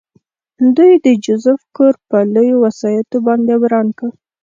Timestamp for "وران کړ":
3.61-4.11